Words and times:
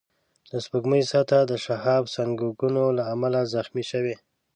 د 0.49 0.51
سپوږمۍ 0.63 1.01
سطحه 1.11 1.39
د 1.47 1.53
شهابسنگونو 1.65 2.83
له 2.97 3.03
امله 3.13 3.39
زخمي 3.53 3.83
شوې 3.91 4.15